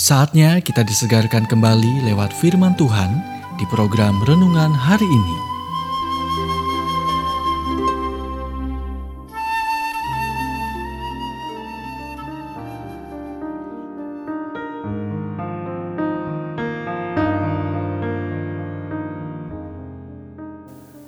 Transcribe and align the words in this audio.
Saatnya 0.00 0.64
kita 0.64 0.80
disegarkan 0.80 1.44
kembali 1.44 2.08
lewat 2.08 2.32
firman 2.32 2.72
Tuhan 2.72 3.20
di 3.60 3.68
program 3.68 4.16
renungan 4.24 4.72
hari 4.72 5.04
ini. 5.04 5.36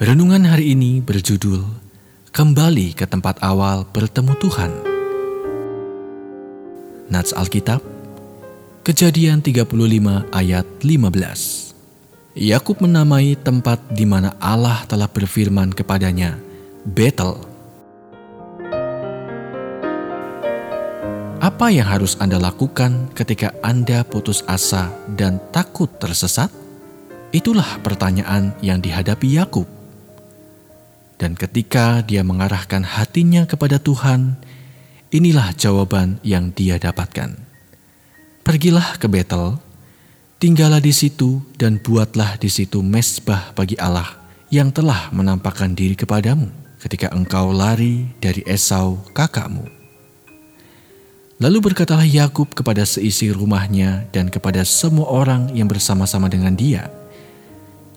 Renungan 0.00 0.48
hari 0.48 0.72
ini 0.72 1.04
berjudul 1.04 1.60
Kembali 2.32 2.96
ke 2.96 3.04
tempat 3.04 3.36
awal 3.44 3.84
bertemu 3.84 4.32
Tuhan. 4.40 4.72
Nats 7.12 7.36
Alkitab 7.36 7.97
Kejadian 8.86 9.42
35 9.42 10.30
ayat 10.30 10.66
15. 10.80 11.74
Yakub 12.38 12.78
menamai 12.78 13.34
tempat 13.34 13.82
di 13.90 14.06
mana 14.06 14.38
Allah 14.38 14.86
telah 14.86 15.10
berfirman 15.10 15.74
kepadanya, 15.74 16.38
Betel. 16.86 17.34
Apa 21.42 21.74
yang 21.74 21.90
harus 21.90 22.14
Anda 22.22 22.38
lakukan 22.38 23.10
ketika 23.18 23.50
Anda 23.66 24.06
putus 24.06 24.46
asa 24.46 24.94
dan 25.18 25.42
takut 25.50 25.90
tersesat? 25.98 26.50
Itulah 27.34 27.82
pertanyaan 27.82 28.54
yang 28.62 28.78
dihadapi 28.78 29.42
Yakub. 29.42 29.66
Dan 31.18 31.34
ketika 31.34 32.06
dia 32.06 32.22
mengarahkan 32.22 32.86
hatinya 32.86 33.42
kepada 33.42 33.82
Tuhan, 33.82 34.38
inilah 35.10 35.50
jawaban 35.58 36.22
yang 36.22 36.54
dia 36.54 36.78
dapatkan. 36.78 37.47
Pergilah 38.48 38.96
ke 38.96 39.04
Betel, 39.12 39.60
tinggallah 40.40 40.80
di 40.80 40.88
situ 40.88 41.44
dan 41.60 41.76
buatlah 41.76 42.40
di 42.40 42.48
situ 42.48 42.80
mesbah 42.80 43.52
bagi 43.52 43.76
Allah 43.76 44.16
yang 44.48 44.72
telah 44.72 45.12
menampakkan 45.12 45.76
diri 45.76 45.92
kepadamu 45.92 46.48
ketika 46.80 47.12
engkau 47.12 47.52
lari 47.52 48.08
dari 48.16 48.40
Esau 48.48 49.04
kakakmu. 49.12 49.68
Lalu 51.44 51.58
berkatalah 51.60 52.08
Yakub 52.08 52.56
kepada 52.56 52.88
seisi 52.88 53.28
rumahnya 53.28 54.08
dan 54.16 54.32
kepada 54.32 54.64
semua 54.64 55.12
orang 55.12 55.52
yang 55.52 55.68
bersama-sama 55.68 56.32
dengan 56.32 56.56
dia, 56.56 56.88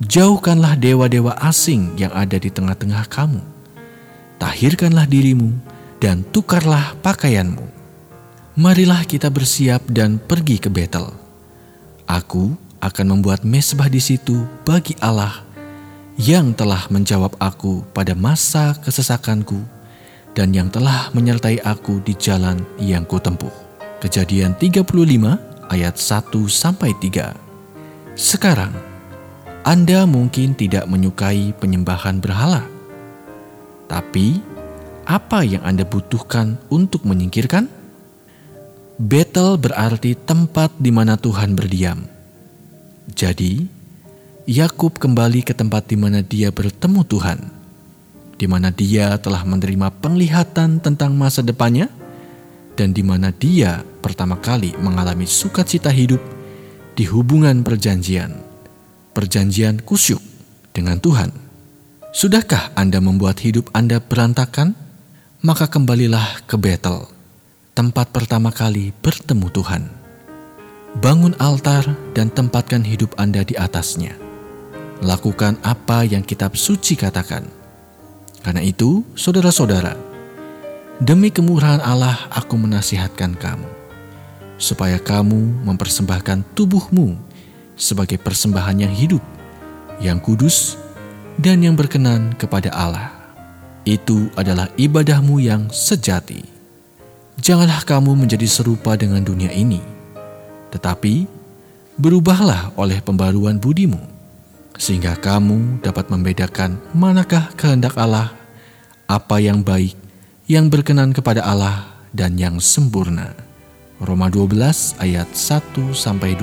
Jauhkanlah 0.00 0.80
dewa-dewa 0.80 1.36
asing 1.44 1.92
yang 2.00 2.16
ada 2.16 2.40
di 2.40 2.48
tengah-tengah 2.48 3.04
kamu. 3.12 3.44
Tahirkanlah 4.40 5.04
dirimu 5.12 5.52
dan 6.00 6.24
tukarlah 6.32 6.96
pakaianmu 7.04 7.77
marilah 8.58 9.06
kita 9.06 9.30
bersiap 9.30 9.86
dan 9.86 10.18
pergi 10.18 10.58
ke 10.58 10.66
Betel. 10.66 11.14
Aku 12.10 12.58
akan 12.82 13.06
membuat 13.14 13.46
mesbah 13.46 13.86
di 13.86 14.02
situ 14.02 14.42
bagi 14.66 14.98
Allah 14.98 15.46
yang 16.18 16.50
telah 16.58 16.90
menjawab 16.90 17.38
aku 17.38 17.86
pada 17.94 18.18
masa 18.18 18.74
kesesakanku 18.82 19.62
dan 20.34 20.50
yang 20.50 20.66
telah 20.74 21.06
menyertai 21.14 21.62
aku 21.62 22.02
di 22.02 22.18
jalan 22.18 22.58
yang 22.82 23.06
kutempuh. 23.06 23.54
Kejadian 24.02 24.58
35 24.58 24.90
ayat 25.70 25.94
1 25.94 26.26
sampai 26.50 26.90
3. 26.98 28.18
Sekarang 28.18 28.74
Anda 29.62 30.02
mungkin 30.02 30.58
tidak 30.58 30.90
menyukai 30.90 31.54
penyembahan 31.62 32.18
berhala. 32.18 32.66
Tapi 33.86 34.42
apa 35.06 35.46
yang 35.46 35.62
Anda 35.62 35.86
butuhkan 35.86 36.58
untuk 36.74 37.06
menyingkirkan? 37.06 37.77
Betel 38.98 39.54
berarti 39.62 40.18
tempat 40.18 40.74
di 40.74 40.90
mana 40.90 41.14
Tuhan 41.14 41.54
berdiam. 41.54 42.02
Jadi, 43.14 43.62
Yakub 44.42 44.98
kembali 44.98 45.46
ke 45.46 45.54
tempat 45.54 45.86
di 45.86 45.94
mana 45.94 46.18
dia 46.18 46.50
bertemu 46.50 47.06
Tuhan, 47.06 47.38
di 48.42 48.50
mana 48.50 48.74
dia 48.74 49.14
telah 49.22 49.46
menerima 49.46 49.94
penglihatan 50.02 50.82
tentang 50.82 51.14
masa 51.14 51.46
depannya, 51.46 51.86
dan 52.74 52.90
di 52.90 53.06
mana 53.06 53.30
dia 53.30 53.86
pertama 54.02 54.34
kali 54.34 54.74
mengalami 54.82 55.30
sukacita 55.30 55.94
hidup 55.94 56.18
di 56.98 57.06
hubungan 57.06 57.62
perjanjian, 57.62 58.34
perjanjian 59.14 59.78
kusyuk 59.78 60.18
dengan 60.74 60.98
Tuhan. 60.98 61.30
Sudahkah 62.10 62.74
Anda 62.74 62.98
membuat 62.98 63.46
hidup 63.46 63.70
Anda 63.70 64.02
berantakan? 64.02 64.74
Maka 65.38 65.70
kembalilah 65.70 66.42
ke 66.50 66.58
Betel 66.58 67.17
tempat 67.78 68.10
pertama 68.10 68.50
kali 68.50 68.90
bertemu 68.90 69.54
Tuhan. 69.54 69.86
Bangun 70.98 71.30
altar 71.38 71.86
dan 72.10 72.26
tempatkan 72.26 72.82
hidup 72.82 73.14
Anda 73.14 73.46
di 73.46 73.54
atasnya. 73.54 74.18
Lakukan 74.98 75.62
apa 75.62 76.02
yang 76.02 76.26
kitab 76.26 76.58
suci 76.58 76.98
katakan. 76.98 77.46
Karena 78.42 78.66
itu, 78.66 79.06
saudara-saudara, 79.14 79.94
demi 80.98 81.30
kemurahan 81.30 81.78
Allah 81.78 82.18
aku 82.34 82.58
menasihatkan 82.58 83.38
kamu, 83.38 83.70
supaya 84.58 84.98
kamu 84.98 85.62
mempersembahkan 85.62 86.58
tubuhmu 86.58 87.14
sebagai 87.78 88.18
persembahan 88.18 88.90
yang 88.90 88.94
hidup, 88.98 89.22
yang 90.02 90.18
kudus, 90.18 90.74
dan 91.38 91.62
yang 91.62 91.78
berkenan 91.78 92.34
kepada 92.34 92.74
Allah. 92.74 93.14
Itu 93.86 94.34
adalah 94.34 94.66
ibadahmu 94.74 95.38
yang 95.38 95.70
sejati. 95.70 96.57
Janganlah 97.38 97.86
kamu 97.86 98.18
menjadi 98.18 98.50
serupa 98.50 98.98
dengan 98.98 99.22
dunia 99.22 99.54
ini, 99.54 99.78
tetapi 100.74 101.30
berubahlah 101.94 102.74
oleh 102.74 102.98
pembaruan 102.98 103.62
budimu, 103.62 104.02
sehingga 104.74 105.14
kamu 105.14 105.78
dapat 105.78 106.10
membedakan 106.10 106.82
manakah 106.90 107.46
kehendak 107.54 107.94
Allah, 107.94 108.34
apa 109.06 109.38
yang 109.38 109.62
baik, 109.62 109.94
yang 110.50 110.66
berkenan 110.66 111.14
kepada 111.14 111.46
Allah, 111.46 111.86
dan 112.10 112.34
yang 112.34 112.58
sempurna. 112.58 113.30
Roma 114.02 114.26
12 114.26 114.98
ayat 114.98 115.30
1 115.30 115.94
sampai 115.94 116.34
2. 116.34 116.42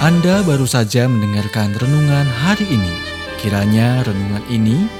Anda 0.00 0.40
baru 0.48 0.64
saja 0.64 1.04
mendengarkan 1.04 1.76
renungan 1.76 2.24
hari 2.24 2.64
ini. 2.72 2.92
Kiranya 3.36 4.00
renungan 4.00 4.44
ini 4.48 4.99